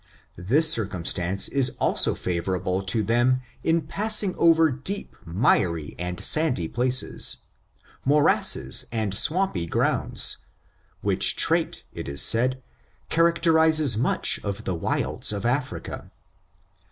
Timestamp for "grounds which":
9.67-11.35